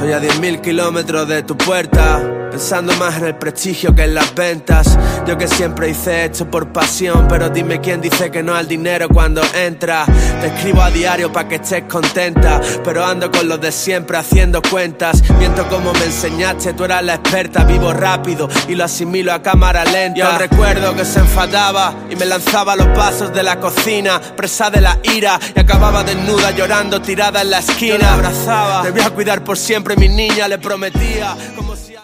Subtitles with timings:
[0.00, 4.34] Estoy a 10.000 kilómetros de tu puerta, pensando más en el prestigio que en las
[4.34, 4.98] ventas.
[5.26, 9.10] Yo que siempre hice esto por pasión, pero dime quién dice que no al dinero
[9.10, 10.06] cuando entra.
[10.40, 14.62] Te escribo a diario para que estés contenta, pero ando con los de siempre haciendo
[14.62, 15.22] cuentas.
[15.38, 19.84] Miento como me enseñaste, tú eras la experta, vivo rápido y lo asimilo a cámara
[19.84, 20.18] lenta.
[20.18, 24.70] Yo recuerdo que se enfadaba y me lanzaba a los pasos de la cocina, presa
[24.70, 27.96] de la ira y acababa desnuda llorando tirada en la esquina.
[27.96, 31.94] Yo la abrazaba, te voy a cuidar por siempre mi niña, le prometía como si...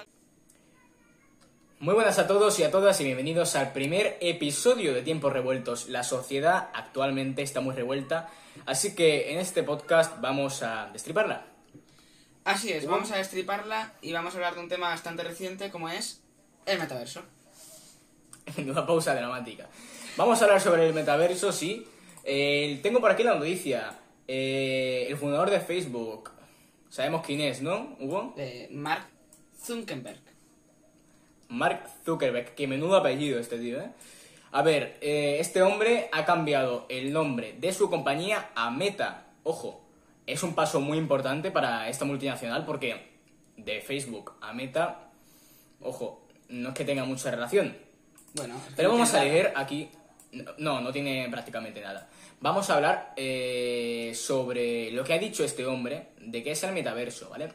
[1.79, 5.89] Muy buenas a todos y a todas y bienvenidos al primer episodio de Tiempos Revueltos.
[5.89, 8.29] La sociedad actualmente está muy revuelta,
[8.65, 11.47] así que en este podcast vamos a destriparla.
[12.45, 15.89] Así es, vamos a destriparla y vamos a hablar de un tema bastante reciente como
[15.89, 16.23] es
[16.65, 17.23] el metaverso.
[18.59, 19.69] Una pausa dramática.
[20.17, 21.87] Vamos a hablar sobre el metaverso, sí.
[22.25, 23.95] Eh, tengo por aquí la noticia.
[24.27, 26.31] Eh, el fundador de Facebook,
[26.89, 28.35] Sabemos quién es, ¿no, Hugo?
[28.37, 29.07] Eh, Mark
[29.63, 30.21] Zuckerberg.
[31.49, 33.91] Mark Zuckerberg, que menudo apellido este tío, ¿eh?
[34.53, 39.27] A ver, eh, este hombre ha cambiado el nombre de su compañía a Meta.
[39.43, 39.85] Ojo,
[40.27, 43.17] es un paso muy importante para esta multinacional porque
[43.57, 45.11] de Facebook a Meta,
[45.81, 47.77] ojo, no es que tenga mucha relación.
[48.35, 49.89] Bueno, pero vamos a leer aquí.
[50.59, 52.09] No, no tiene prácticamente nada
[52.41, 56.73] vamos a hablar eh, sobre lo que ha dicho este hombre de qué es el
[56.73, 57.53] metaverso, ¿vale?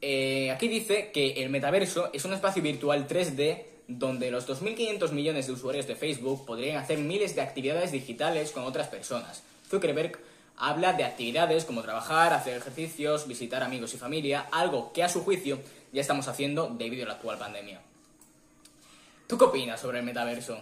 [0.00, 5.46] Eh, aquí dice que el metaverso es un espacio virtual 3D donde los 2.500 millones
[5.46, 9.42] de usuarios de Facebook podrían hacer miles de actividades digitales con otras personas.
[9.68, 10.18] Zuckerberg
[10.56, 15.22] habla de actividades como trabajar, hacer ejercicios, visitar amigos y familia, algo que a su
[15.22, 15.60] juicio
[15.92, 17.80] ya estamos haciendo debido a la actual pandemia.
[19.26, 20.58] ¿Tú qué opinas sobre el metaverso?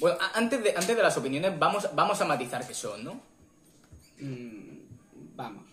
[0.00, 3.20] Bueno, antes de, antes de las opiniones, vamos, vamos a matizar qué son, ¿no?
[4.18, 5.64] Mm, vamos.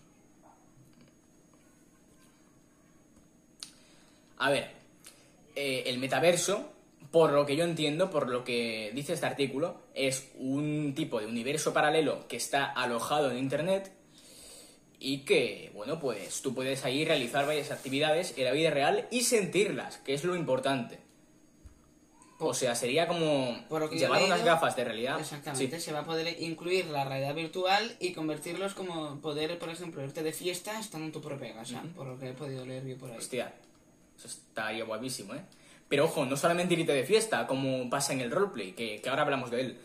[4.37, 4.71] A ver,
[5.55, 6.71] eh, el metaverso,
[7.11, 11.27] por lo que yo entiendo, por lo que dice este artículo, es un tipo de
[11.27, 13.91] universo paralelo que está alojado en Internet
[14.99, 19.21] y que, bueno, pues tú puedes ahí realizar varias actividades en la vida real y
[19.21, 20.99] sentirlas, que es lo importante.
[22.43, 23.55] O sea, sería como
[23.91, 25.19] llevar unas gafas de realidad.
[25.19, 30.03] Exactamente, se va a poder incluir la realidad virtual y convertirlos como poder, por ejemplo,
[30.03, 32.97] irte de fiesta estando en tu propia casa, por lo que he podido leer yo
[32.97, 33.17] por ahí.
[33.17, 33.53] Hostia,
[34.17, 35.41] eso estaría guapísimo, ¿eh?
[35.87, 39.21] Pero ojo, no solamente irte de fiesta, como pasa en el roleplay, que, que ahora
[39.21, 39.77] hablamos de él,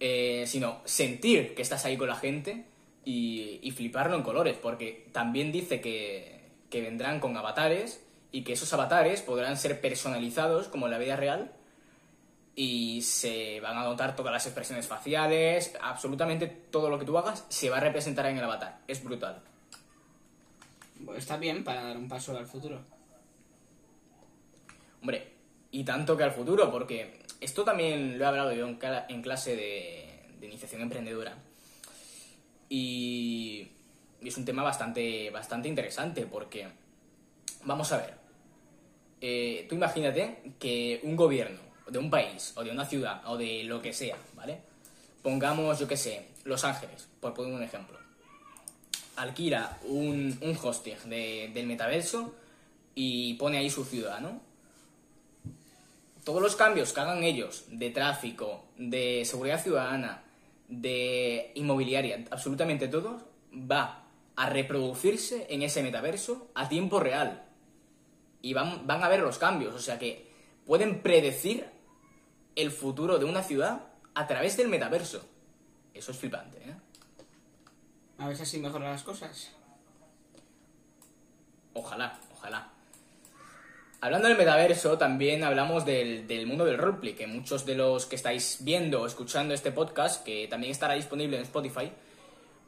[0.00, 2.64] eh, sino sentir que estás ahí con la gente
[3.04, 8.54] y, y fliparlo en colores, porque también dice que, que vendrán con avatares y que
[8.54, 11.52] esos avatares podrán ser personalizados como en la vida real
[12.54, 17.46] y se van a notar todas las expresiones faciales, absolutamente todo lo que tú hagas
[17.48, 18.80] se va a representar en el avatar.
[18.86, 19.42] Es brutal.
[21.16, 22.80] está bien para dar un paso al futuro.
[25.00, 25.32] Hombre,
[25.70, 30.46] y tanto que al futuro, porque esto también lo he hablado yo en, clase de,
[30.46, 31.36] iniciación emprendedora.
[32.68, 33.68] Y,
[34.22, 36.68] es un tema bastante, bastante interesante, porque,
[37.64, 38.14] vamos a ver,
[39.20, 43.64] eh, tú imagínate que un gobierno de un país, o de una ciudad, o de
[43.64, 44.60] lo que sea, ¿vale?
[45.22, 47.98] Pongamos, yo qué sé, Los Ángeles, por poner un ejemplo.
[49.16, 52.34] Alquila un, un hosting del metaverso
[52.94, 54.40] y pone ahí su ciudad, ¿no?
[56.24, 60.22] Todos los cambios que hagan ellos de tráfico, de seguridad ciudadana,
[60.68, 64.04] de inmobiliaria, absolutamente todo, va
[64.36, 67.44] a reproducirse en ese metaverso a tiempo real.
[68.40, 70.30] Y van, van a ver los cambios, o sea que
[70.64, 71.66] pueden predecir
[72.56, 75.24] el futuro de una ciudad a través del metaverso.
[75.94, 76.74] Eso es flipante, ¿eh?
[78.18, 79.50] A ver si así mejoran las cosas.
[81.74, 82.70] Ojalá, ojalá.
[84.00, 88.58] Hablando del metaverso, también hablamos del, mundo del roleplay, que muchos de los que estáis
[88.62, 91.92] viendo o escuchando este podcast, que también estará disponible en Spotify,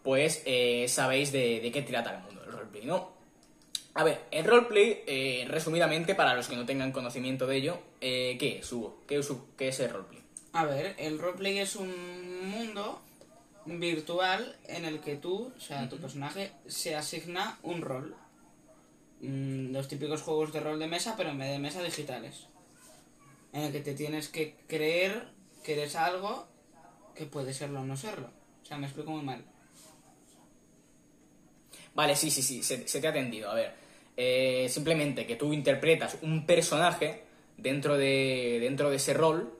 [0.02, 3.13] pues eh, sabéis de, de, qué trata el mundo del roleplay, ¿no?
[3.96, 8.36] A ver, el roleplay, eh, resumidamente, para los que no tengan conocimiento de ello, eh,
[8.40, 8.98] ¿qué es, Hugo?
[9.06, 9.18] ¿Qué
[9.68, 10.20] es, el roleplay?
[10.52, 13.00] A ver, el roleplay es un mundo
[13.66, 18.16] virtual en el que tú, o sea, tu personaje, se asigna un rol.
[19.20, 22.48] Mm, los típicos juegos de rol de mesa, pero en vez de mesa digitales.
[23.52, 25.28] En el que te tienes que creer
[25.62, 26.48] que eres algo
[27.14, 28.28] que puede serlo o no serlo.
[28.60, 29.44] O sea, me explico muy mal.
[31.94, 33.48] Vale, sí, sí, sí, se, se te ha atendido.
[33.48, 33.83] A ver,
[34.16, 37.22] eh, simplemente que tú interpretas un personaje
[37.56, 39.52] dentro de, dentro de ese rol,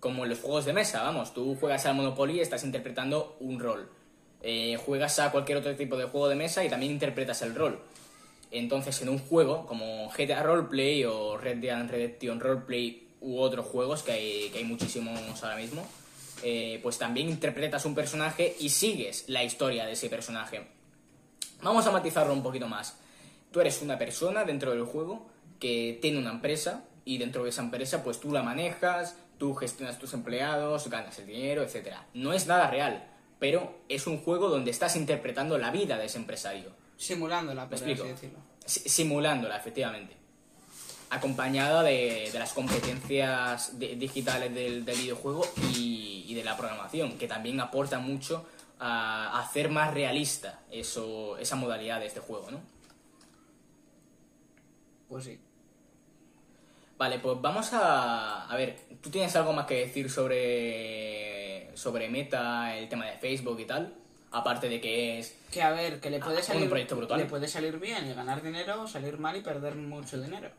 [0.00, 3.58] como en los juegos de mesa, vamos, tú juegas al Monopoly y estás interpretando un
[3.58, 3.88] rol.
[4.42, 7.80] Eh, juegas a cualquier otro tipo de juego de mesa y también interpretas el rol.
[8.50, 14.02] Entonces, en un juego como GTA Roleplay o Red Dead Redemption Roleplay u otros juegos,
[14.02, 15.86] que hay, que hay muchísimos ahora mismo,
[16.42, 20.66] eh, pues también interpretas un personaje y sigues la historia de ese personaje.
[21.62, 22.98] Vamos a matizarlo un poquito más.
[23.54, 25.28] Tú eres una persona dentro del juego
[25.60, 29.96] que tiene una empresa y dentro de esa empresa pues tú la manejas, tú gestionas
[30.00, 31.94] tus empleados, ganas el dinero, etc.
[32.14, 33.06] No es nada real,
[33.38, 36.70] pero es un juego donde estás interpretando la vida de ese empresario.
[36.96, 38.08] Simulándola, ¿Me por así explico?
[38.12, 38.38] decirlo.
[38.66, 40.16] Si- Simulándola, efectivamente.
[41.10, 45.46] Acompañada de, de las competencias di- digitales del, del videojuego
[45.76, 48.46] y, y de la programación, que también aporta mucho
[48.80, 52.73] a, a hacer más realista eso, esa modalidad de este juego, ¿no?
[55.14, 55.38] Pues sí.
[56.98, 58.46] Vale, pues vamos a...
[58.46, 63.60] A ver, ¿tú tienes algo más que decir sobre, sobre Meta, el tema de Facebook
[63.60, 63.94] y tal?
[64.32, 65.38] Aparte de que es...
[65.52, 67.20] Que a ver, que le puede Ah, un salir, proyecto brutal.
[67.20, 70.50] le puede salir bien y ganar dinero, salir mal y perder mucho dinero.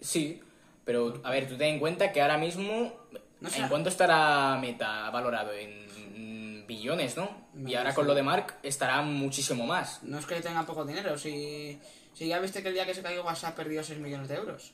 [0.00, 0.40] Sí,
[0.84, 2.92] pero a ver, tú ten en cuenta que ahora mismo...
[3.40, 3.58] No sé.
[3.60, 5.50] ¿En cuánto estará Meta valorado?
[5.52, 7.28] En billones, ¿no?
[7.54, 7.96] No y ahora sé.
[7.96, 10.02] con lo de Mark estará muchísimo más.
[10.04, 11.80] No es que tenga poco dinero, si,
[12.18, 14.72] si ya viste que el día que se cayó WhatsApp perdió 6 millones de euros.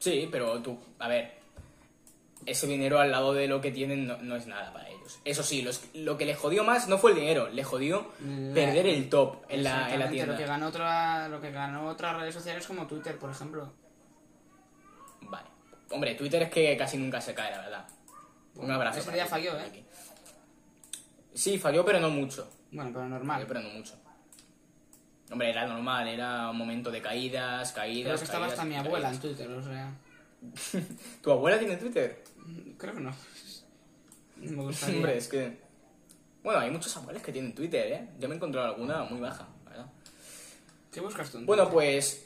[0.00, 1.38] Sí, pero tú, a ver,
[2.44, 5.20] ese dinero al lado de lo que tienen no, no es nada para ellos.
[5.24, 8.54] Eso sí, los- lo que le jodió más no fue el dinero, le jodió La-
[8.54, 10.32] perder el top en la, en la tienda.
[10.32, 13.72] Lo que ganó otra, lo que ganó otras redes sociales como Twitter, por ejemplo.
[15.22, 15.46] Vale.
[15.90, 17.88] Hombre, Twitter es que casi nunca se cae, la verdad.
[18.56, 18.98] Un abrazo.
[19.00, 19.62] Ese día falló, ¿eh?
[19.66, 19.84] aquí.
[21.34, 22.50] Sí, falló, pero no mucho.
[22.72, 23.44] Bueno, pero Falló, normal.
[23.46, 23.94] pero no mucho.
[25.30, 28.12] Hombre, era normal, era un momento de caídas, caídas.
[28.12, 29.92] Creo que estaba hasta mi abuela en Twitter, o sea.
[31.22, 32.24] ¿Tu abuela tiene Twitter?
[32.78, 33.14] Creo que no.
[34.36, 34.96] No me gustaría.
[34.96, 35.58] Hombre, es que.
[36.42, 38.08] Bueno, hay muchos abuelos que tienen Twitter, ¿eh?
[38.18, 39.86] Yo me he encontrado alguna muy baja, la verdad.
[40.90, 41.38] ¿Qué buscas tú?
[41.38, 42.24] en Bueno, pues.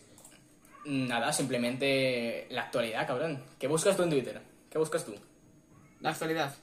[0.85, 3.43] Nada, simplemente la actualidad, cabrón.
[3.59, 4.41] ¿Qué buscas tú en Twitter?
[4.69, 5.15] ¿Qué buscas tú?
[6.01, 6.55] La actualidad.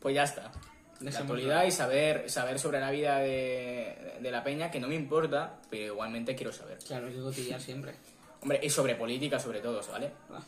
[0.00, 0.50] Pues ya está.
[1.00, 4.94] La actualidad y saber, saber sobre la vida de, de la peña, que no me
[4.94, 6.78] importa, pero igualmente quiero saber.
[6.86, 7.94] Claro, hay que cotillar siempre.
[8.42, 10.10] Hombre, y sobre política sobre todo, ¿vale?
[10.30, 10.42] Ah.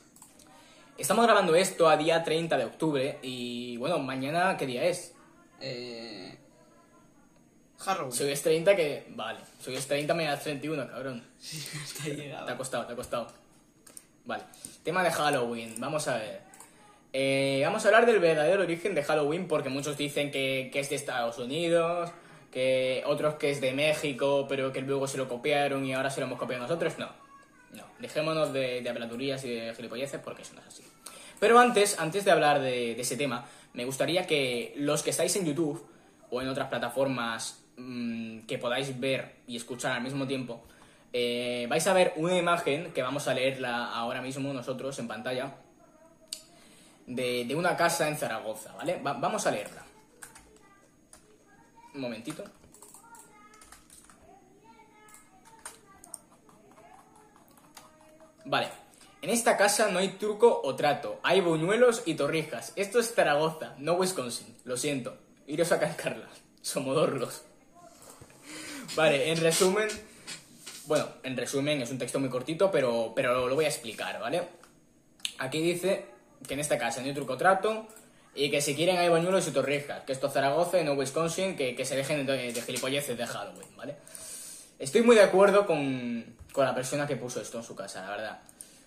[0.96, 5.14] Estamos grabando esto a día 30 de octubre y bueno, mañana, ¿qué día es?
[5.60, 6.38] Eh...
[7.78, 8.12] Halloween.
[8.12, 9.06] Si hoy es 30, que...
[9.10, 11.24] Vale, si hoy es 30, mañana es 31, cabrón.
[11.42, 12.56] Está Te ha llegado.
[12.56, 13.26] costado, te ha costado.
[14.24, 14.44] Vale.
[14.84, 16.42] Tema de Halloween, vamos a ver.
[17.12, 20.96] Eh, vamos a hablar del verdadero origen de Halloween porque muchos dicen que, es de
[20.96, 22.10] Estados Unidos,
[22.50, 26.20] que otros que es de México, pero que luego se lo copiaron y ahora se
[26.20, 26.98] lo hemos copiado nosotros.
[26.98, 27.10] No,
[27.72, 27.84] no.
[27.98, 30.84] Dejémonos de, de y de gilipolleces porque eso no es así.
[31.38, 35.34] Pero antes, antes de hablar de, de ese tema, me gustaría que los que estáis
[35.36, 35.84] en YouTube
[36.30, 40.64] o en otras plataformas mm, que podáis ver y escuchar al mismo tiempo,
[41.12, 45.56] eh, vais a ver una imagen que vamos a leerla ahora mismo nosotros en pantalla
[47.14, 49.00] de, una casa en Zaragoza, ¿vale?
[49.02, 49.82] Va- vamos a leerla.
[51.94, 52.44] Un momentito.
[58.44, 58.68] Vale.
[59.20, 61.20] En esta casa no hay truco o trato.
[61.22, 62.72] Hay buñuelos y torrijas.
[62.74, 64.56] Esto es Zaragoza, no Wisconsin.
[64.64, 65.16] Lo siento.
[65.46, 66.28] Iros a cascarla.
[66.62, 67.42] Somodorlos.
[68.96, 69.88] Vale, en resumen...
[70.86, 74.42] Bueno, en resumen es un texto muy cortito, pero, pero lo voy a explicar, ¿vale?
[75.38, 76.06] Aquí dice
[76.46, 77.86] que en esta casa no hay truco trato
[78.34, 81.56] y que si quieren hay bañuelos y torrijas, que esto es Zaragoza y no Wisconsin,
[81.56, 83.96] que, que se dejen de, de gilipolleces de Halloween, ¿vale?
[84.78, 88.10] Estoy muy de acuerdo con, con la persona que puso esto en su casa, la
[88.10, 88.40] verdad.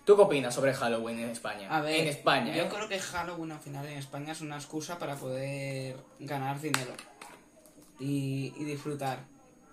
[0.04, 1.68] ¿Tú qué opinas sobre Halloween en España?
[1.68, 2.68] A ver, en España, yo ¿eh?
[2.72, 6.92] creo que Halloween al final en España es una excusa para poder ganar dinero
[7.98, 9.18] y, y disfrutar.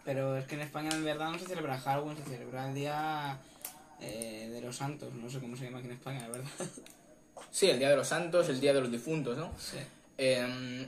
[0.03, 3.39] Pero es que en España en verdad no se celebra Halloween, se celebra el día
[3.99, 5.13] eh, de los santos.
[5.13, 6.49] No sé cómo se llama aquí en España, la verdad.
[7.53, 9.53] Sí, el Día de los Santos, el Día de los Difuntos, ¿no?
[9.59, 9.77] Sí.
[10.17, 10.87] Eh,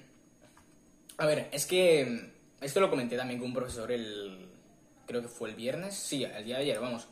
[1.15, 4.49] a ver, es que esto lo comenté también con un profesor el...
[5.05, 7.07] Creo que fue el viernes, sí, el día de ayer, vamos.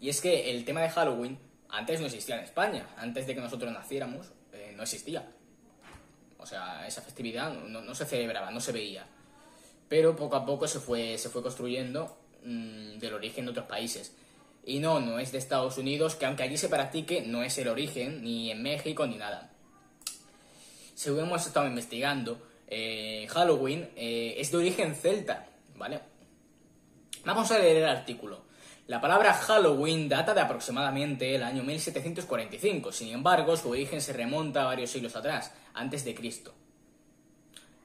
[0.00, 2.88] Y es que el tema de Halloween antes no existía en España.
[2.96, 5.30] Antes de que nosotros naciéramos, eh, no existía.
[6.38, 9.06] O sea, esa festividad no, no se celebraba, no se veía.
[9.90, 14.14] Pero poco a poco se fue, se fue construyendo mm, del origen de otros países.
[14.66, 17.68] Y no, no es de Estados Unidos, que aunque allí se practique, no es el
[17.68, 19.52] origen, ni en México, ni nada.
[20.94, 25.46] Según hemos estado investigando, eh, Halloween eh, es de origen celta,
[25.76, 26.00] ¿vale?
[27.24, 28.44] Vamos a leer el artículo.
[28.88, 34.62] La palabra Halloween data de aproximadamente el año 1745, sin embargo, su origen se remonta
[34.62, 36.54] a varios siglos atrás, antes de Cristo.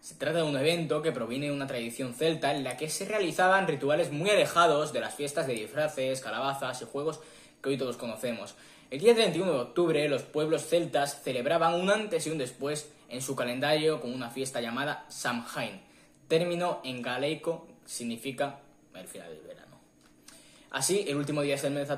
[0.02, 3.06] Se trata de un evento que proviene de una tradición celta en la que se
[3.06, 7.20] realizaban rituales muy alejados de las fiestas de disfraces, calabazas y juegos
[7.62, 8.56] que hoy todos conocemos.
[8.90, 13.22] El día 31 de octubre los pueblos celtas celebraban un antes y un después en
[13.22, 15.80] su calendario con una fiesta llamada Samhain.
[16.28, 18.58] Término en galeico significa
[18.96, 19.78] el final del verano.
[20.72, 21.94] Así, el último día del mes de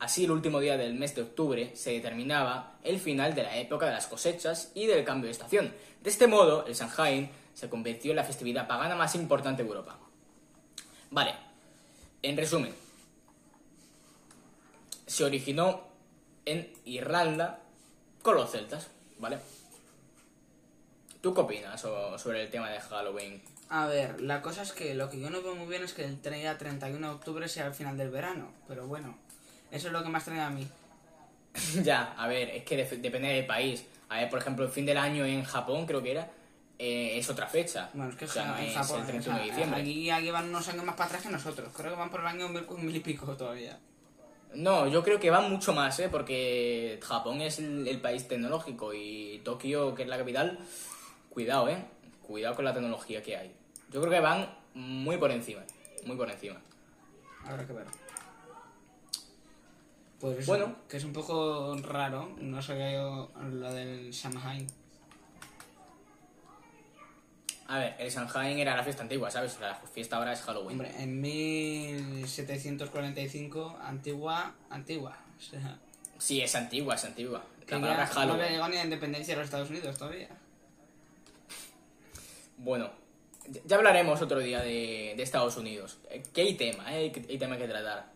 [0.00, 3.86] Así, el último día del mes de octubre se determinaba el final de la época
[3.86, 5.72] de las cosechas y del cambio de estación.
[6.02, 9.98] De este modo, el Samhain se convirtió en la festividad pagana más importante de Europa.
[11.10, 11.34] Vale,
[12.22, 12.74] en resumen,
[15.06, 15.82] se originó
[16.46, 17.60] en Irlanda
[18.22, 18.88] con los celtas,
[19.18, 19.38] ¿vale?
[21.20, 23.42] ¿Tú qué opinas so- sobre el tema de Halloween?
[23.68, 26.04] A ver, la cosa es que lo que yo no veo muy bien es que
[26.04, 28.50] el día 31 de octubre sea el final del verano.
[28.66, 29.18] Pero bueno,
[29.70, 30.66] eso es lo que me extraña a mí.
[31.82, 33.84] ya, a ver, es que def- depende del país.
[34.08, 36.30] A ver, por ejemplo, el fin del año en Japón, creo que era,
[36.78, 37.90] eh, es otra fecha.
[37.94, 39.80] Bueno, es que O sea, no en es Japón, el 31 o sea, de diciembre.
[39.80, 41.72] aquí, aquí van unos años más para atrás que nosotros.
[41.76, 43.78] Creo que van por el año mil, mil y pico todavía.
[44.54, 46.08] No, yo creo que va mucho más, ¿eh?
[46.08, 50.58] Porque Japón es el, el país tecnológico y Tokio, que es la capital,
[51.28, 51.84] cuidado, ¿eh?
[52.26, 53.52] Cuidado con la tecnología que hay.
[53.92, 55.62] Yo creo que van muy por encima,
[56.04, 56.60] muy por encima.
[57.44, 57.86] Habrá que ver.
[60.20, 60.76] Pues Bueno.
[60.88, 62.34] que es un poco raro.
[62.38, 64.66] No sabía yo lo del Samhain.
[67.68, 69.58] A ver, el Samhain era la fiesta antigua, ¿sabes?
[69.60, 70.72] La fiesta ahora es Halloween.
[70.72, 75.16] Hombre, en 1745, antigua, antigua.
[75.38, 75.78] O sea,
[76.18, 77.42] Sí, es antigua, es antigua.
[77.68, 78.42] La palabra no Halloween.
[78.42, 80.28] le llegó ni a la independencia de los Estados Unidos todavía.
[82.58, 82.90] Bueno,
[83.64, 85.98] ya- hablaremos otro día de, de Estados Unidos.
[86.10, 87.10] Eh, hay tema, ¿eh?
[87.12, 88.10] Que Hay tema que tratar.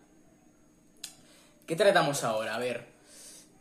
[1.66, 2.56] ¿Qué tratamos ahora?
[2.56, 2.84] A ver.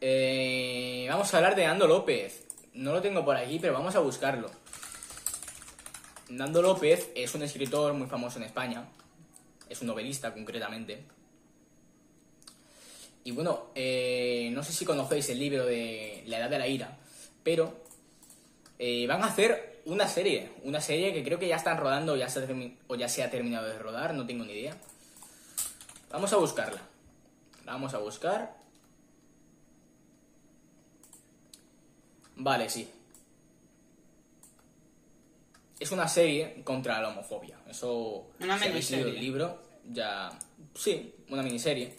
[0.02, 2.44] eh, vamos a hablar de Nando López.
[2.74, 4.52] No lo tengo por aquí, pero vamos a buscarlo.
[6.28, 8.84] Nando López es un escritor muy famoso en España.
[9.70, 11.06] Es un novelista, concretamente.
[13.24, 16.98] Y bueno, eh, no sé si conocéis el libro de La Edad de la Ira,
[17.42, 17.74] pero
[18.80, 22.28] eh, van a hacer una serie, una serie que creo que ya están rodando ya
[22.88, 24.76] o ya se ha terminado de rodar, no tengo ni idea.
[26.12, 26.93] Vamos a buscarla.
[27.66, 28.56] La vamos a buscar.
[32.36, 32.90] Vale, sí.
[35.80, 37.58] Es una serie contra la homofobia.
[37.70, 38.32] Eso.
[38.40, 40.30] Una si habéis leído el libro, ya.
[40.76, 41.96] Sí, una miniserie.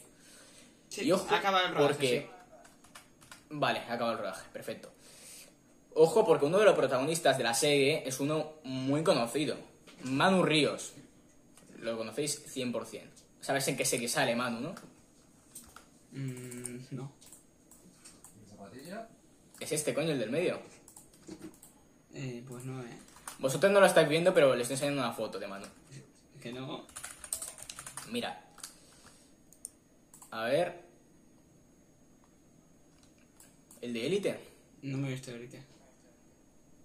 [0.88, 2.20] Sí, y ojo, acaba el rodaje, porque.
[2.20, 2.26] sí.
[3.50, 4.90] Vale, acaba el rodaje, perfecto.
[5.94, 9.56] Ojo, porque uno de los protagonistas de la serie es uno muy conocido.
[10.02, 10.92] Manu Ríos.
[11.78, 13.02] Lo conocéis 100%.
[13.40, 14.74] Sabes en qué serie sale Manu, ¿no?
[16.14, 17.12] Mm, no.
[18.48, 19.08] zapatilla?
[19.60, 20.60] Es este coño, el del medio.
[22.14, 22.98] Eh, pues no, eh.
[23.40, 25.66] Vosotros no lo estáis viendo, pero les estoy enseñando una foto de Manu.
[26.40, 26.86] Que no.
[28.10, 28.40] Mira.
[30.30, 30.82] A ver.
[33.80, 34.40] El de Élite.
[34.82, 35.62] No me he visto Elite.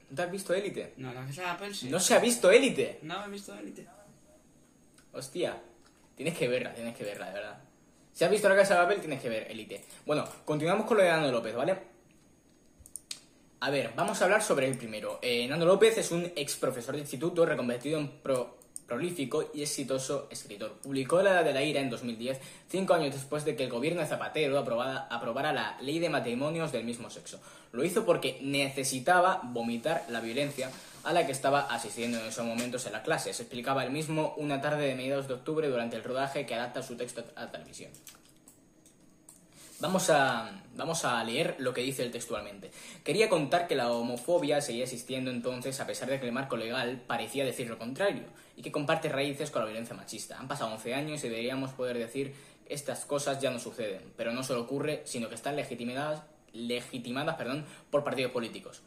[0.09, 0.93] ¿No te has visto Élite?
[0.97, 1.89] No, la casa de Apple sí.
[1.89, 2.99] No se ha visto Élite.
[3.03, 3.87] No me he visto Elite.
[5.13, 5.61] Hostia,
[6.15, 7.68] tienes que verla, tienes que verla, de verdad.
[8.19, 9.81] Si has visto la casa de papel, tienes que ver Elite.
[10.05, 11.77] Bueno, continuamos con lo de Nando López, ¿vale?
[13.61, 15.19] A ver, vamos a hablar sobre el primero.
[15.21, 18.57] Eh, Nando López es un ex profesor de instituto reconvertido en pro-
[18.87, 20.73] prolífico y exitoso escritor.
[20.83, 24.01] Publicó La Edad de la Ira en 2010, cinco años después de que el gobierno
[24.01, 27.39] de Zapatero aprobara la ley de matrimonios del mismo sexo.
[27.71, 30.69] Lo hizo porque necesitaba vomitar la violencia
[31.03, 33.33] a la que estaba asistiendo en esos momentos en la clase.
[33.33, 36.83] Se explicaba él mismo una tarde de mediados de octubre durante el rodaje que adapta
[36.83, 37.91] su texto a televisión.
[39.81, 42.69] Vamos a, vamos a leer lo que dice él textualmente.
[43.01, 47.01] Quería contar que la homofobia seguía existiendo entonces a pesar de que el marco legal
[47.07, 48.23] parecía decir lo contrario
[48.57, 50.37] y que comparte raíces con la violencia machista.
[50.37, 54.43] Han pasado 11 años y deberíamos poder decir estas cosas ya no suceden, pero no
[54.43, 58.81] solo ocurre, sino que están legitimadas, legitimadas perdón, por partidos políticos.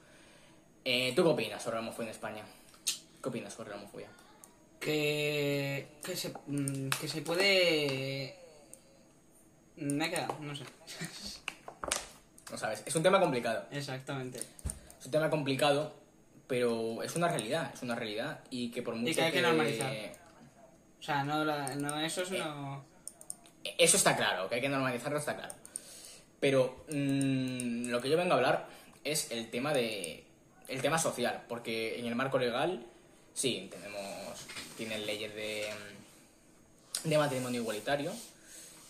[0.84, 2.44] Eh, ¿Tú qué opinas sobre la homofobia en España?
[3.22, 4.08] ¿Qué opinas sobre la homofobia?
[4.80, 5.88] Que.
[6.04, 6.32] Que se.
[6.46, 8.36] mm, Que se puede.
[9.76, 10.64] Me he quedado, no sé.
[12.50, 13.64] No sabes, es un tema complicado.
[13.70, 14.38] Exactamente.
[15.00, 15.94] Es un tema complicado,
[16.46, 19.92] pero es una realidad, es una realidad y que por mucho que hay que normalizar.
[21.00, 22.84] O sea, no, la- no eso es Eh, no.
[23.78, 25.54] Eso está claro, que hay que normalizarlo está claro.
[26.40, 28.66] Pero mm, lo que yo vengo a hablar
[29.04, 30.24] es el tema de
[30.68, 32.86] el tema social, porque en el marco legal
[33.34, 35.68] sí tenemos tienen leyes de
[37.04, 38.12] de matrimonio igualitario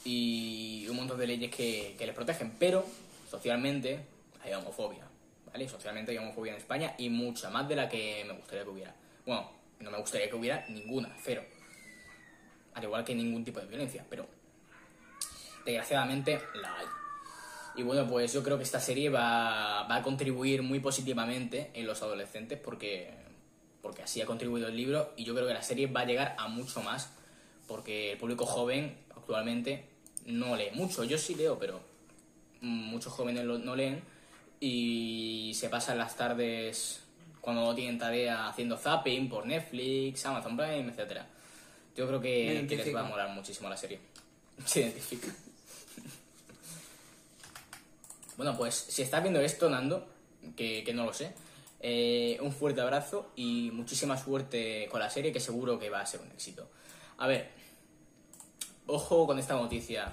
[0.04, 2.84] y un montón de leyes que, que les protegen, pero
[3.30, 4.00] socialmente
[4.42, 5.06] hay homofobia,
[5.50, 5.68] ¿vale?
[5.68, 8.94] Socialmente hay homofobia en España y mucha, más de la que me gustaría que hubiera.
[9.24, 9.50] Bueno,
[9.80, 11.42] no me gustaría que hubiera ninguna, cero.
[12.74, 14.26] Al igual que ningún tipo de violencia, pero
[15.64, 16.86] desgraciadamente la hay.
[17.76, 21.86] Y bueno, pues yo creo que esta serie va, va a contribuir muy positivamente en
[21.86, 23.10] los adolescentes porque,
[23.80, 26.34] porque así ha contribuido el libro y yo creo que la serie va a llegar
[26.38, 27.10] a mucho más
[27.66, 29.86] porque el público joven actualmente
[30.26, 31.04] no lee mucho.
[31.04, 31.80] Yo sí leo, pero
[32.60, 34.02] muchos jóvenes no leen
[34.60, 37.02] y se pasan las tardes
[37.40, 41.26] cuando no tienen tarea haciendo zapping por Netflix, Amazon Prime, etcétera.
[41.96, 43.98] Yo creo que, que les va a molar muchísimo la serie.
[44.64, 45.28] Se identifica.
[48.36, 50.06] Bueno, pues si estás viendo esto, Nando,
[50.56, 51.32] que, que no lo sé,
[51.80, 56.06] eh, un fuerte abrazo y muchísima suerte con la serie, que seguro que va a
[56.06, 56.68] ser un éxito.
[57.18, 57.50] A ver,
[58.86, 60.12] ojo con esta noticia.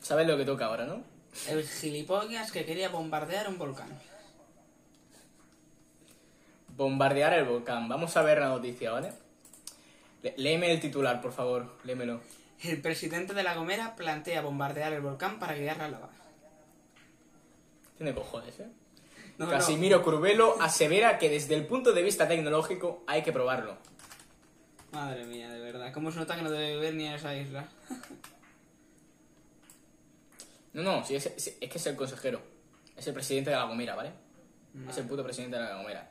[0.00, 1.02] ¿Sabes lo que toca ahora, no?
[1.48, 3.90] El gilipollas que quería bombardear un volcán.
[6.76, 7.88] Bombardear el volcán.
[7.88, 9.12] Vamos a ver la noticia, ¿vale?
[10.22, 12.20] Le- léeme el titular, por favor, léemelo.
[12.62, 16.08] El presidente de La Gomera plantea bombardear el volcán para guiar la lava.
[17.98, 18.68] Tiene cojones, ¿eh?
[19.36, 19.50] No, no.
[19.52, 23.76] Casimiro Curvelo asevera que desde el punto de vista tecnológico hay que probarlo.
[24.92, 25.92] Madre mía, de verdad.
[25.92, 27.68] ¿Cómo se nota que no debe vivir ni en esa isla?
[30.74, 32.40] No, no, sí, es, es- es que es el consejero.
[32.96, 34.12] Es el presidente de la Gomera, ¿vale?
[34.88, 36.08] Es el puto presidente de la Gomera.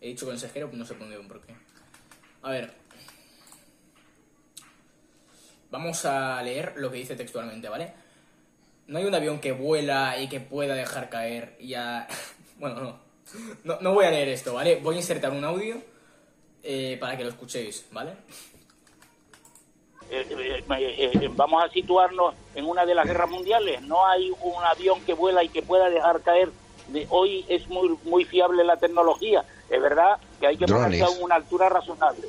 [0.00, 1.54] He dicho consejero, pues no sé muy bien por qué.
[2.42, 2.72] A ver.
[5.70, 7.92] Vamos a leer lo que dice textualmente, ¿vale?
[8.86, 12.06] No hay un avión que vuela y que pueda dejar caer ya...
[12.58, 12.98] Bueno, no.
[13.64, 14.76] No, no voy a leer esto, ¿vale?
[14.76, 15.82] Voy a insertar un audio
[16.62, 18.12] eh, para que lo escuchéis, ¿vale?
[20.10, 23.80] Eh, eh, eh, vamos a situarnos en una de las guerras mundiales.
[23.82, 26.50] No hay un avión que vuela y que pueda dejar caer.
[26.88, 29.44] De, hoy es muy muy fiable la tecnología.
[29.70, 32.28] Es verdad que hay que ponerse a una altura razonable.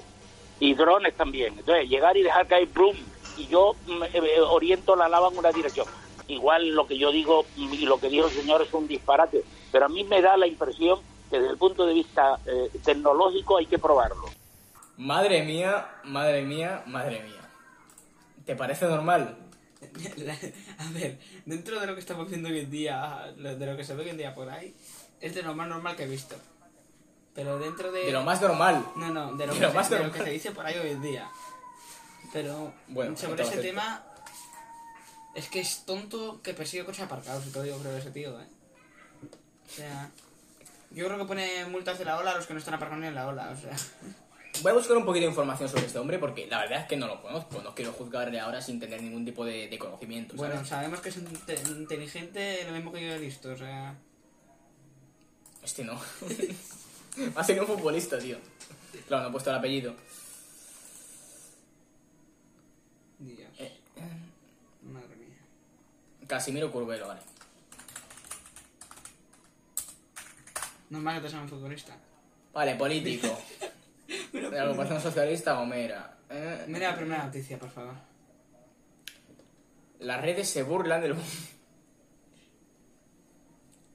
[0.60, 1.60] Y drones también.
[1.60, 2.96] Entonces, llegar y dejar caer boom
[3.38, 5.86] y yo mm, eh, oriento la lava en una dirección.
[6.28, 9.44] Igual lo que yo digo y lo que dijo el señor es un disparate.
[9.72, 13.58] Pero a mí me da la impresión que desde el punto de vista eh, tecnológico
[13.58, 14.26] hay que probarlo.
[14.98, 17.50] Madre mía, madre mía, madre mía.
[18.46, 19.38] ¿Te parece normal?
[20.78, 23.96] A ver, dentro de lo que estamos viendo hoy en día, de lo que se
[23.96, 24.74] ve hoy en día por ahí,
[25.20, 26.36] es de lo más normal que he visto.
[27.34, 28.06] Pero dentro de...
[28.06, 28.86] De lo más normal.
[28.96, 30.66] No, no, de lo, de que, lo se, más de lo que se dice por
[30.66, 31.30] ahí hoy en día.
[32.32, 34.04] Pero Bueno, sobre ese tema,
[35.36, 38.46] es que es tonto que persigue coches aparcados y todo, yo creo, ese tío, ¿eh?
[39.68, 40.12] O sea,
[40.92, 43.08] yo creo que pone multas de la ola a los que no están aparcando ni
[43.08, 43.76] en la ola, o sea.
[44.62, 46.96] Voy a buscar un poquito de información sobre este hombre porque la verdad es que
[46.96, 47.60] no lo conozco.
[47.64, 50.38] No quiero juzgarle ahora sin tener ningún tipo de, de conocimiento.
[50.38, 50.52] ¿sabes?
[50.52, 53.96] Bueno, sabemos que es inte- inteligente, lo mismo que yo he visto, o sea.
[55.64, 56.00] Este no.
[57.36, 58.38] ha sido un futbolista, tío.
[59.08, 59.96] Claro, no he puesto el apellido.
[63.20, 63.50] Dios.
[63.58, 63.80] Eh,
[64.84, 65.38] Madre mía.
[66.34, 67.22] Casimiro Curvelo, vale.
[70.90, 71.96] Normal que te sea un futbolista.
[72.52, 73.38] Vale, político.
[74.32, 76.18] De la agrupación socialista Gomera.
[76.32, 77.94] Eh, Mira la primera noticia, por favor.
[80.00, 81.16] Las redes se burlan del...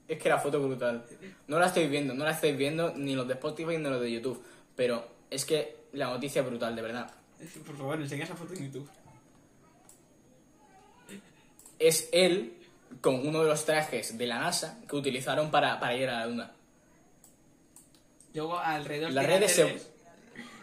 [0.07, 1.05] Es que la foto es brutal.
[1.47, 4.13] No la estoy viendo, no la estáis viendo ni los de Spotify ni los de
[4.13, 4.41] YouTube.
[4.77, 7.11] Pero es que la noticia es brutal, de verdad.
[7.65, 8.89] Por favor, enseña esa foto en YouTube.
[11.79, 12.53] Es él
[13.01, 16.25] con uno de los trajes de la NASA que utilizaron para, para ir a la
[16.27, 16.51] luna.
[18.33, 19.81] Luego alrededor tiene redes se-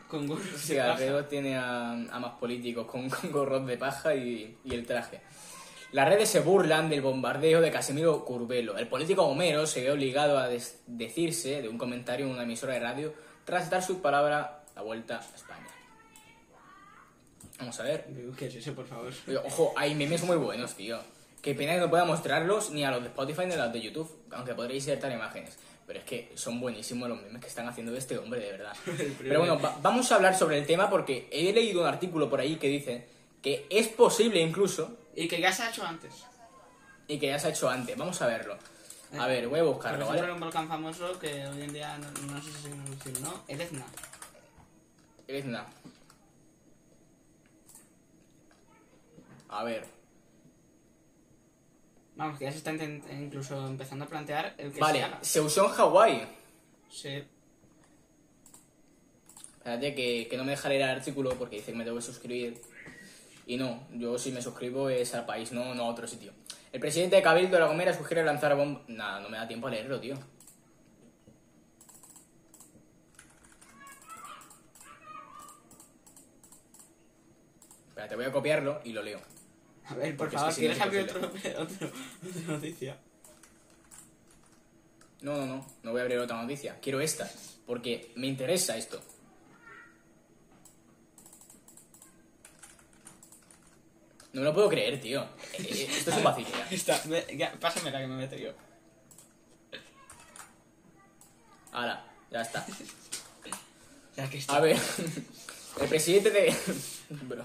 [0.08, 0.92] Con gorros Sí, de paja.
[0.92, 5.20] alrededor tiene a, a más políticos con, con gorros de paja y, y el traje.
[5.92, 8.76] Las redes se burlan del bombardeo de Casimiro Curvelo.
[8.76, 12.80] El político Homero se ve obligado a decirse de un comentario en una emisora de
[12.80, 15.55] radio tras dar su palabra a vuelta a España.
[17.58, 18.06] Vamos a ver.
[18.38, 19.12] ¿Qué es eso, por favor?
[19.44, 20.98] Ojo, hay memes muy buenos, tío.
[21.40, 23.80] Qué pena que no pueda mostrarlos ni a los de Spotify ni a los de
[23.80, 25.56] YouTube, aunque podréis insertar imágenes.
[25.86, 28.76] Pero es que son buenísimos los memes que están haciendo de este hombre, de verdad.
[29.18, 32.40] Pero bueno, va- vamos a hablar sobre el tema porque he leído un artículo por
[32.40, 33.06] ahí que dice
[33.40, 36.12] que es posible incluso Y que ya se ha hecho antes.
[37.06, 37.96] y que ya se ha hecho antes.
[37.96, 38.58] Vamos a verlo.
[39.16, 40.32] A ver, voy a Por buscarlo, ejemplo, ¿vale?
[40.34, 42.68] un volcán famoso que hoy en día no, no sé si
[43.16, 43.86] o no, el Etna.
[45.28, 45.66] Etna.
[49.48, 49.84] A ver.
[52.16, 55.66] Vamos, que ya se está incluso empezando a plantear el que Vale, se, se usó
[55.66, 56.26] en Hawái.
[56.88, 57.24] Sí.
[59.58, 62.02] Espérate que, que no me dejará ir al artículo porque dice que me tengo que
[62.02, 62.62] suscribir.
[63.46, 66.32] Y no, yo si me suscribo es al país, no, no a otro sitio.
[66.72, 68.82] El presidente de Cabildo de La Gomera sugiere lanzar bomba...
[68.88, 70.14] Nada, no me da tiempo a leerlo, tío.
[77.88, 79.20] Espera, te voy a copiarlo y lo leo.
[79.88, 81.56] A ver, por Porque es favor, que si ¿quieres es abrir otro, imposible.
[81.58, 81.90] otro,
[82.28, 82.98] otra noticia?
[85.22, 86.78] No, no, no, no voy a abrir otra noticia.
[86.80, 87.30] Quiero esta,
[87.66, 89.00] porque me interesa esto.
[94.32, 95.22] No me lo puedo creer, tío.
[95.54, 96.46] Eh, eh, Esto es un vacío.
[96.70, 98.52] Está, me- ya, pásamela que me meto yo.
[101.72, 102.66] Hala, ya está.
[104.16, 104.56] Ya que está.
[104.56, 104.78] A ver,
[105.78, 106.56] el presidente de...
[107.24, 107.44] Bro.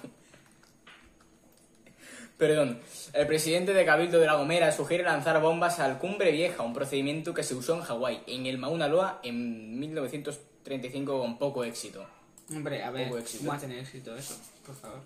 [2.46, 2.80] Perdón.
[3.14, 7.36] El presidente de Cabildo de La Gomera sugiere lanzar bombas al Cumbre Vieja, un procedimiento
[7.36, 12.04] que se usó en Hawái, en el Mauna Loa, en 1935 con poco éxito.
[12.52, 13.42] Hombre, a ver, Poco éxito.
[13.42, 14.36] ¿cómo va a tener éxito eso?
[14.66, 15.02] Por favor.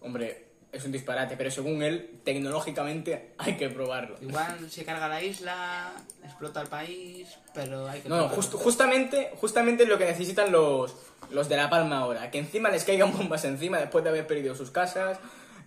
[0.00, 4.16] Hombre, es un disparate, pero según él, tecnológicamente hay que probarlo.
[4.20, 5.92] Igual se carga la isla,
[6.24, 8.08] explota el país, pero hay que...
[8.08, 8.42] No, no, probarlo.
[8.42, 10.92] just- justamente, justamente es lo que necesitan los,
[11.30, 12.32] los de La Palma ahora.
[12.32, 15.20] Que encima les caigan bombas encima después de haber perdido sus casas.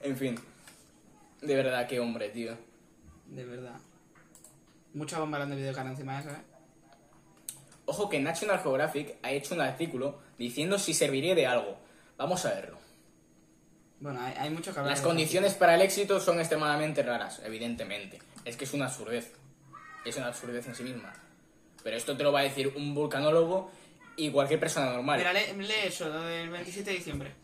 [0.04, 0.36] En fin.
[1.42, 2.58] De verdad, qué hombre, tío.
[3.28, 3.76] De verdad.
[4.94, 6.44] Mucha bomba han debido caer encima de esa, ¿eh?
[7.86, 11.78] Ojo que National Geographic ha hecho un artículo diciendo si serviría de algo.
[12.18, 12.78] Vamos a verlo.
[14.00, 14.92] Bueno, hay, hay mucho que hablar.
[14.92, 18.20] Las de condiciones para el éxito son extremadamente raras, evidentemente.
[18.46, 19.34] Es que es una absurdez.
[20.06, 21.14] Es una absurdez en sí misma.
[21.84, 23.70] Pero esto te lo va a decir un vulcanólogo
[24.16, 25.18] y cualquier persona normal.
[25.18, 27.43] Mira, lee, lee eso, lo del 27 de diciembre.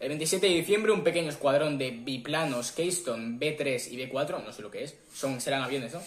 [0.00, 4.62] El 27 de diciembre, un pequeño escuadrón de biplanos Keystone B3 y B4, no sé
[4.62, 6.00] lo que es, son, serán aviones, ¿no?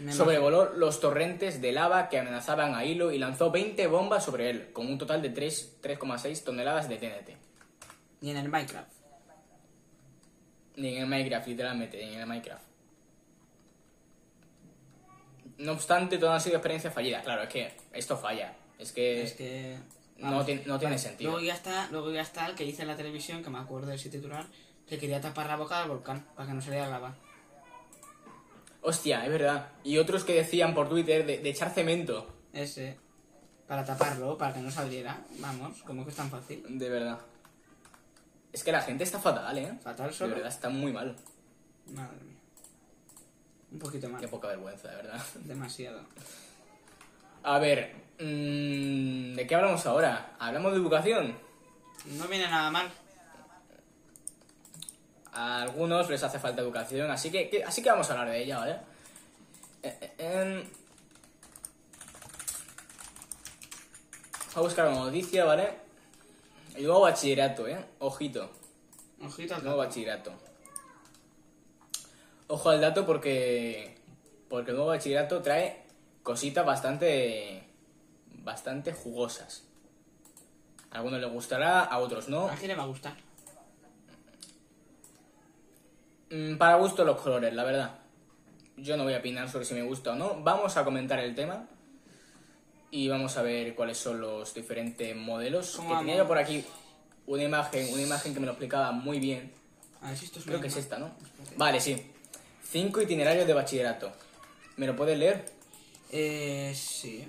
[0.00, 4.50] Me Sobrevoló los torrentes de lava que amenazaban a Hilo y lanzó 20 bombas sobre
[4.50, 7.30] él, con un total de 3 3,6 toneladas de TNT.
[8.20, 8.92] Y en el Minecraft.
[10.76, 12.64] Ni en el Minecraft, literalmente, ni en el Minecraft.
[15.56, 17.24] No obstante, todo han sido experiencias fallidas.
[17.24, 18.52] Claro, es que esto falla.
[18.78, 19.78] Es que, Es que...
[20.18, 21.30] no, tiene, no tiene sentido.
[21.30, 23.88] Luego ya está, luego ya está el que dice en la televisión, que me acuerdo
[23.88, 24.46] de ese titular,
[24.86, 27.14] que quería tapar la boca del volcán para que no saliera lava.
[28.82, 29.68] Hostia, es verdad.
[29.84, 32.32] Y otros que decían por Twitter de, de echar cemento.
[32.52, 32.98] Ese.
[33.66, 35.24] Para taparlo, para que no saliera.
[35.40, 36.64] Vamos, como que es tan fácil.
[36.78, 37.18] De verdad.
[38.52, 39.78] Es que la gente está fatal, ¿eh?
[39.82, 40.34] Fatal De solo.
[40.34, 41.14] verdad, está muy mal.
[41.92, 42.36] Madre mía.
[43.72, 44.20] Un poquito más.
[44.22, 45.22] Qué poca vergüenza, de verdad.
[45.44, 46.00] Demasiado.
[47.42, 50.36] A ver, mm, ¿de qué hablamos ahora?
[50.38, 51.38] ¿Hablamos de educación?
[52.06, 52.90] No viene nada mal.
[55.32, 58.42] A algunos les hace falta educación, así que, que- así que vamos a hablar de
[58.42, 58.76] ella, ¿vale?
[59.82, 60.64] Eh, eh, em.
[64.54, 65.68] Voy a buscar una noticia, ¿vale?
[66.74, 67.84] El nuevo bachillerato, ¿eh?
[68.00, 68.50] Ojito.
[69.22, 70.32] Ojito al Nuevo bachillerato.
[72.48, 73.96] Ojo al dato porque.
[74.48, 75.84] Porque el nuevo bachillerato trae
[76.28, 77.62] cositas bastante.
[78.44, 79.64] bastante jugosas.
[80.90, 82.48] A algunos les gustará, a otros no.
[82.48, 83.14] A quién le va a gustar.
[86.28, 87.98] Mm, Para gusto los colores, la verdad.
[88.76, 90.42] Yo no voy a opinar sobre si me gusta o no.
[90.42, 91.66] Vamos a comentar el tema.
[92.90, 95.76] Y vamos a ver cuáles son los diferentes modelos.
[95.76, 96.62] ¿Cómo Que tenía yo por aquí
[97.26, 99.50] una imagen, una imagen que me lo explicaba muy bien.
[100.02, 101.10] A ver si esto es Creo que es esta, ¿no?
[101.56, 102.12] Vale, sí.
[102.62, 104.12] Cinco itinerarios de bachillerato.
[104.76, 105.57] ¿Me lo puedes leer?
[106.10, 107.26] Eh, sí.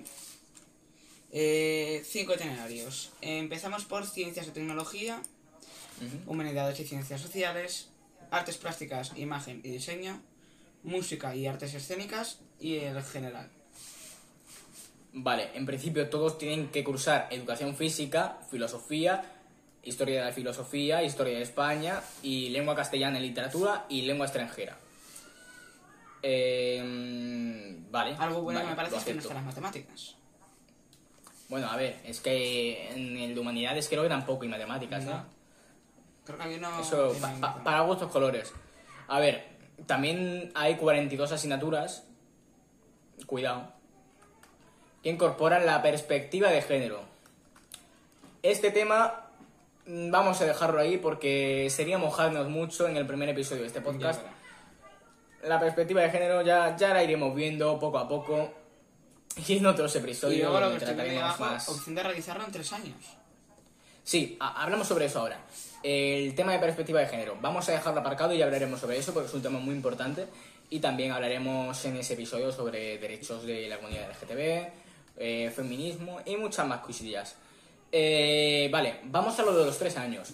[1.31, 3.11] Eh, cinco itinerarios.
[3.21, 5.21] Empezamos por ciencias y tecnología,
[6.25, 7.89] humanidades y ciencias sociales,
[8.31, 10.21] artes plásticas, imagen y diseño,
[10.83, 13.49] música y artes escénicas y el general.
[15.11, 19.23] Vale, en principio todos tienen que cursar educación física, filosofía,
[19.83, 24.77] historia de la filosofía, historia de España y lengua castellana y literatura y lengua extranjera.
[26.21, 28.15] Eh, vale.
[28.19, 30.15] Algo bueno vale, que me parece es que no están las matemáticas.
[31.47, 35.12] Bueno, a ver, es que en el de humanidades creo que tampoco hay matemáticas, ¿no?
[35.13, 35.25] No.
[36.25, 36.79] Creo que hay uno...
[36.79, 38.53] Eso, pa- pa- para gustos colores.
[39.08, 39.47] A ver,
[39.88, 42.03] también hay 42 asignaturas,
[43.25, 43.73] cuidado,
[45.01, 47.01] que incorporan la perspectiva de género.
[48.43, 49.25] Este tema
[49.88, 53.82] mm, vamos a dejarlo ahí porque sería mojarnos mucho en el primer episodio de este
[53.82, 54.21] podcast.
[54.21, 54.32] Ya,
[55.43, 58.52] La perspectiva de género ya, ya la iremos viendo poco a poco
[59.47, 61.69] y en otros Y episodios luego lo que trataremos más...
[61.69, 62.95] opción de realizarlo en tres años.
[64.04, 65.39] Sí, ha- hablamos sobre eso ahora.
[65.82, 67.38] El tema de perspectiva de género.
[67.41, 70.28] Vamos a dejarlo aparcado y hablaremos sobre eso porque es un tema muy importante.
[70.69, 74.69] Y también hablaremos en ese episodio sobre derechos de la comunidad LGTB,
[75.17, 77.36] eh, feminismo y muchas más cosillas.
[77.91, 80.34] Eh, vale, vamos a lo de los tres años.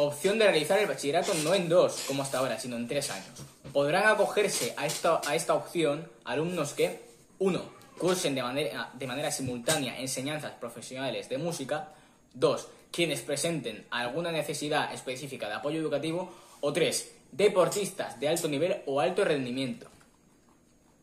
[0.00, 3.42] Opción de realizar el bachillerato no en dos, como hasta ahora, sino en tres años.
[3.72, 7.00] Podrán acogerse a esta, a esta opción alumnos que,
[7.40, 7.62] uno,
[7.98, 11.88] cursen de manera, de manera simultánea enseñanzas profesionales de música,
[12.32, 16.32] Dos, quienes presenten alguna necesidad específica de apoyo educativo.
[16.60, 19.88] O tres, deportistas de alto nivel o alto rendimiento.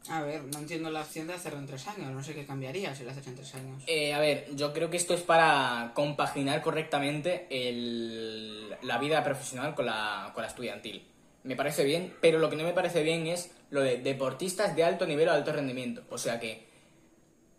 [0.10, 2.12] A ver, no entiendo la opción de hacerlo en tres años.
[2.12, 3.84] No sé qué cambiaría si lo haces en tres años.
[3.88, 9.74] Eh, a ver, yo creo que esto es para compaginar correctamente el- la vida profesional
[9.74, 11.04] con la, con la estudiantil.
[11.44, 14.84] Me parece bien, pero lo que no me parece bien es lo de deportistas de
[14.84, 16.04] alto nivel o alto rendimiento.
[16.10, 16.68] O sea que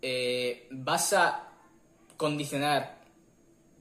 [0.01, 1.49] eh, vas a
[2.17, 2.97] condicionar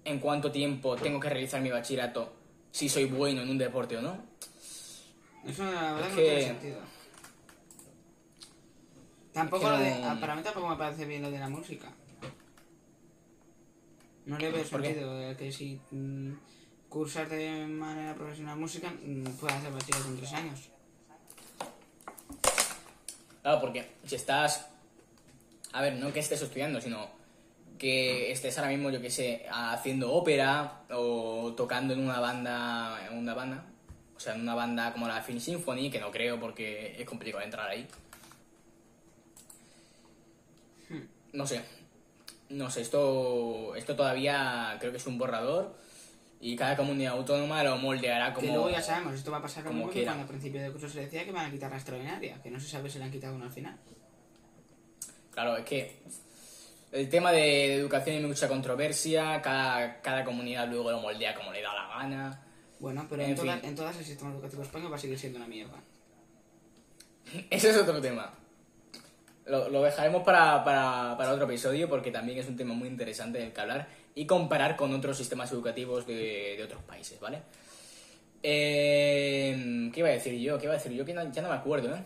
[0.05, 2.33] en cuánto tiempo tengo que realizar mi bachillerato
[2.70, 4.16] si soy bueno en un deporte o no.
[5.46, 6.79] Eso la verdad Es no tiene que- sentido.
[9.37, 9.90] Tampoco lo de.
[10.01, 11.88] no- ah, Para mí tampoco me parece bien lo de la música.
[14.25, 14.88] No le veo ¿Por qué?
[14.88, 16.33] sentido de que si mm,
[16.88, 20.61] cursas de manera profesional música, mm, puedas hacer bachillerato en tres años.
[23.42, 24.66] Claro, porque si estás.
[25.72, 27.07] A ver, no que estés estudiando, sino
[27.79, 33.07] que estés ahora mismo, yo que sé, haciendo ópera o tocando en una banda.
[33.11, 33.64] En una banda.
[34.16, 37.44] O sea, en una banda como la Film Symphony, que no creo porque es complicado
[37.44, 37.87] entrar ahí.
[41.37, 41.61] No sé.
[42.49, 45.77] No sé, esto, esto todavía creo que es un borrador
[46.40, 48.46] y cada comunidad autónoma lo moldeará como...
[48.46, 50.72] Que luego ya sabemos, esto va a pasar como mismo que cuando al principio del
[50.72, 53.05] curso se decía que van a quitar la extraordinaria, que no se sabe si le
[53.05, 53.77] han quitado uno al final.
[55.31, 55.99] Claro, es que
[56.92, 61.61] el tema de, educación hay mucha controversia, cada, cada comunidad luego lo moldea como le
[61.61, 62.42] da la gana.
[62.81, 65.38] Bueno, pero En en, toda- en todas el sistema educativo español va a seguir siendo
[65.38, 65.83] una mierda.
[67.51, 68.33] Ese es otro tema.
[69.46, 73.38] Lo, lo dejaremos para, para, para otro episodio porque también es un tema muy interesante
[73.38, 77.42] del que hablar y comparar con otros sistemas educativos de, de otros países, ¿vale?
[78.42, 80.59] Eh, ¿Qué iba a decir yo?
[80.59, 81.04] ¿Qué iba a decir yo?
[81.04, 82.02] Que no- ya no me acuerdo, ¿eh?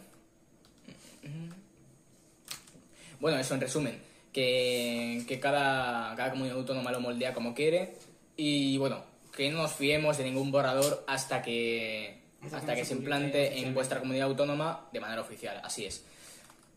[3.20, 4.00] Bueno, eso en resumen,
[4.32, 7.94] que, que cada, cada comunidad autónoma lo moldea como quiere
[8.36, 9.02] y bueno,
[9.36, 12.20] que no nos fiemos de ningún borrador hasta que,
[12.52, 16.04] Hasta que se implante en vuestra comunidad autónoma de manera oficial, así es.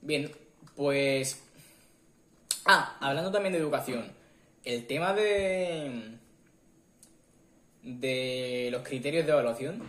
[0.01, 0.29] Bien,
[0.75, 1.41] pues...
[2.65, 4.11] Ah, hablando también de educación,
[4.63, 6.17] el tema de...
[7.81, 9.83] de los criterios de evaluación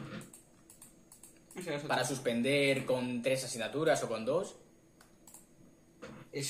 [1.87, 4.57] para suspender con tres asignaturas o con dos,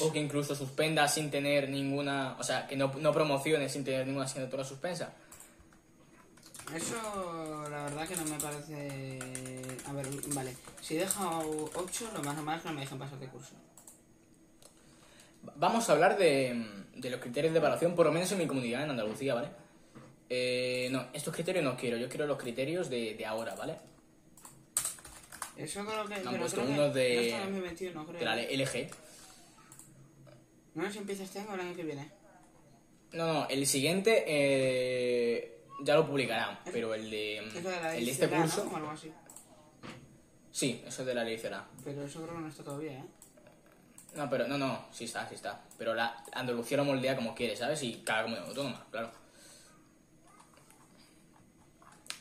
[0.01, 4.07] o que incluso suspenda sin tener ninguna, o sea, que no, no promocione sin tener
[4.07, 5.13] ninguna asignatura suspensa.
[6.75, 9.19] Eso, la verdad que no me parece...
[9.87, 10.57] A ver, vale.
[10.81, 13.53] Si he dejado 8, lo más normal es que no me dejen pasar de curso.
[15.57, 18.85] Vamos a hablar de, de los criterios de evaluación, por lo menos en mi comunidad,
[18.85, 19.49] en Andalucía, ¿vale?
[20.29, 23.77] Eh, no, estos criterios no quiero, yo quiero los criterios de, de ahora, ¿vale?
[25.57, 26.15] Eso creo que...
[26.15, 28.19] han pero puesto unos de- no está en 2021, creo.
[28.19, 28.91] De la LG.
[30.75, 32.11] No si empieza este año o el año que viene.
[33.13, 37.97] No, no, el siguiente eh, ya lo publicarán, pero el de, Es lo de la
[37.97, 38.69] el de este curso...
[38.75, 39.13] Algo así.
[40.51, 41.65] Sí, eso es de la ley CELA.
[41.85, 43.05] Pero eso creo que no está todavía, ¿eh?
[44.17, 45.61] No, pero no, no, sí está, sí está.
[45.77, 47.83] Pero la Andalucía lo moldea como quiere, ¿sabes?
[47.83, 49.11] Y cada comunidad autónoma, claro.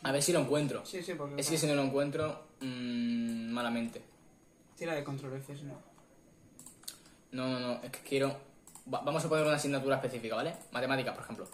[0.03, 0.85] A ver si lo encuentro.
[0.85, 1.39] Sí, sí, porque...
[1.39, 4.01] Es que si no lo encuentro, mm, malamente.
[4.75, 5.75] Tira de control F, si no.
[7.31, 8.29] No, no, no, es que quiero...
[8.91, 10.55] va- vamos a poner una asignatura específica, ¿vale?
[10.71, 11.47] Matemáticas, por ejemplo.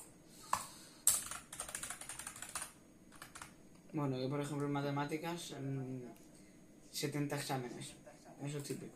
[3.91, 5.99] Bueno, yo por ejemplo en matemáticas, mm,
[6.91, 7.93] 70 exámenes.
[8.43, 8.93] Eso es típico.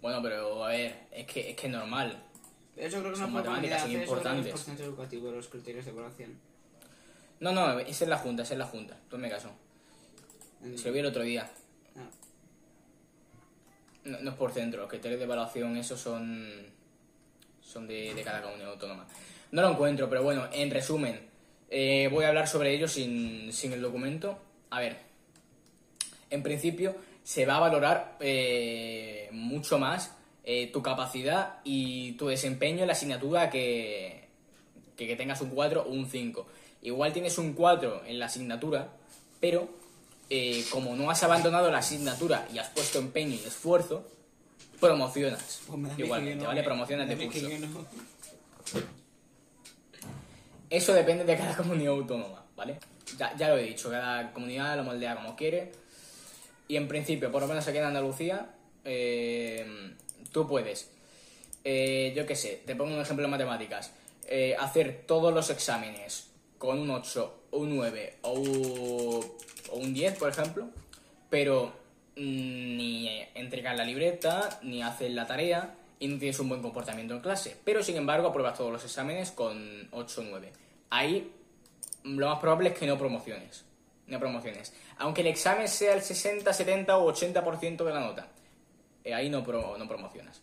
[0.00, 2.22] Bueno, pero a ver, es que es que es normal.
[2.76, 4.68] Eso creo que Son no matemáticas, hacer importantes.
[4.80, 6.38] educativo, los criterios de evaluación.
[7.40, 8.96] No, no, esa es la junta, esa es la junta.
[9.10, 9.50] Tú me caso.
[10.76, 11.48] Se lo vi el otro día.
[11.96, 12.08] Ah,
[14.04, 16.66] No, no es por centro, los criterios de evaluación, esos son.
[17.60, 19.06] son de, de cada comunidad autónoma.
[19.50, 21.20] No lo encuentro, pero bueno, en resumen,
[21.70, 24.38] eh, voy a hablar sobre ello sin, sin el documento.
[24.70, 24.98] A ver,
[26.30, 26.94] en principio
[27.28, 32.94] se va a valorar eh, mucho más eh, tu capacidad y tu desempeño en la
[32.94, 34.30] asignatura que,
[34.96, 36.46] que, que tengas un 4 o un 5.
[36.80, 38.88] Igual tienes un 4 en la asignatura,
[39.40, 39.68] pero
[40.30, 44.06] eh, como no has abandonado la asignatura y has puesto empeño y esfuerzo,
[44.80, 45.60] promocionas.
[45.66, 46.62] pues Igualmente, no, ¿vale?
[46.62, 47.46] Promocionas de curso.
[47.46, 47.86] no.
[50.70, 52.78] Eso depende de cada comunidad autónoma, ¿vale?
[53.18, 55.87] Ya, ya lo he dicho, cada comunidad lo moldea como quiere.
[56.68, 58.50] Y en principio, por lo menos aquí en Andalucía,
[58.84, 59.94] eh,
[60.30, 60.90] tú puedes,
[61.64, 63.92] eh, yo qué sé, te pongo un ejemplo en matemáticas,
[64.26, 69.26] eh, hacer todos los exámenes con un 8, un 9 o un,
[69.70, 70.68] o un 10, por ejemplo,
[71.30, 71.72] pero
[72.16, 77.14] mm, ni entregar la libreta, ni hacer la tarea, y no tienes un buen comportamiento
[77.14, 80.52] en clase, pero sin embargo apruebas todos los exámenes con 8 o 9.
[80.90, 81.32] Ahí
[82.04, 83.64] lo más probable es que no promociones.
[84.08, 84.72] No promociones.
[84.98, 88.28] Aunque el examen sea el 60, 70 o 80% de la nota.
[89.04, 90.42] eh, ahí no, pro- no promocionas.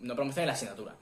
[0.00, 0.94] No promocionas la asignatura.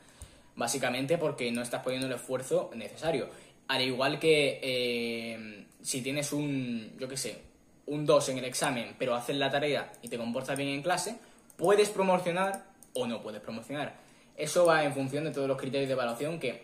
[0.56, 3.28] Básicamente porque no estás poniendo el esfuerzo necesario.
[3.68, 7.42] Al igual que eh, si tienes un, yo qué sé,
[7.86, 11.16] un 2 en el examen, pero haces la tarea y te comportas bien en clase,
[11.56, 13.96] puedes promocionar o no puedes promocionar.
[14.36, 16.62] Eso va en función de todos los criterios de evaluación que,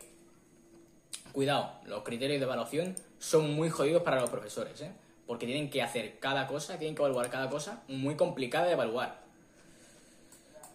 [1.33, 4.91] cuidado, los criterios de evaluación son muy jodidos para los profesores, ¿eh?
[5.27, 9.23] Porque tienen que hacer cada cosa, tienen que evaluar cada cosa, muy complicada de evaluar.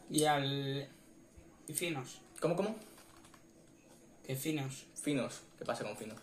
[0.10, 0.88] Y al.
[1.68, 2.22] Y finos.
[2.40, 2.76] ¿Cómo, cómo?
[4.26, 4.86] Que finos.
[4.96, 5.42] Finos.
[5.58, 6.20] ¿Qué pasa con finos?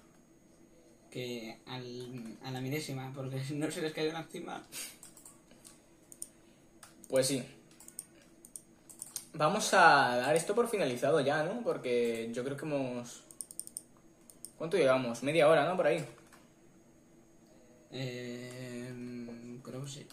[1.10, 4.64] Que al, a la milésima, porque si no se les cae encima.
[7.08, 7.44] Pues sí.
[9.34, 11.62] Vamos a dar esto por finalizado ya, ¿no?
[11.62, 13.22] Porque yo creo que hemos...
[14.56, 15.22] ¿Cuánto llevamos?
[15.22, 15.76] Media hora, ¿no?
[15.76, 16.04] Por ahí.
[17.94, 18.92] Eh,
[19.62, 20.06] creo que sí.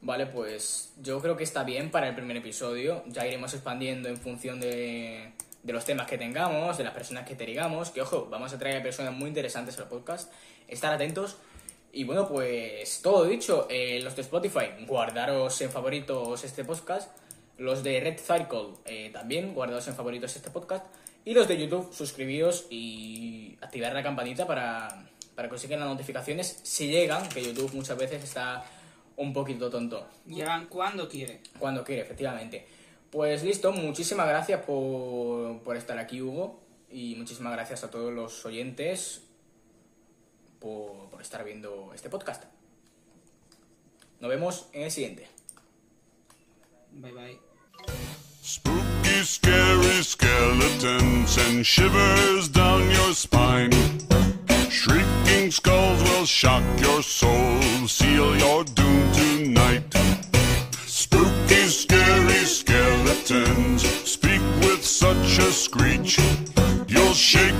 [0.00, 3.04] Vale, pues yo creo que está bien para el primer episodio.
[3.06, 7.34] Ya iremos expandiendo en función de, de los temas que tengamos, de las personas que
[7.34, 7.90] te digamos.
[7.90, 10.32] Que ojo, vamos a traer personas muy interesantes al podcast.
[10.68, 11.36] Estar atentos.
[11.92, 13.66] Y bueno, pues todo dicho.
[13.68, 17.10] Eh, los de Spotify, guardaros en favoritos este podcast.
[17.58, 20.84] Los de Red Circle eh, también, guardaos en favoritos este podcast.
[21.24, 26.88] Y los de YouTube, suscribíos y activar la campanita para, para conseguir las notificaciones si
[26.88, 28.64] llegan, que YouTube muchas veces está
[29.16, 30.06] un poquito tonto.
[30.26, 31.40] Llegan cuando quiere.
[31.58, 32.66] Cuando quiere, efectivamente.
[33.10, 36.60] Pues listo, muchísimas gracias por, por estar aquí, Hugo.
[36.90, 39.22] Y muchísimas gracias a todos los oyentes
[40.58, 42.44] por, por estar viendo este podcast.
[44.20, 45.28] Nos vemos en el siguiente.
[46.92, 47.40] Bye bye.
[48.44, 54.11] Spooky, scary skeletons and shivers down your spine.
[54.72, 59.84] Shrieking skulls will shock your soul, seal your doom tonight.
[60.86, 66.18] Spooky, scary skeletons speak with such a screech.
[66.88, 67.52] You'll shake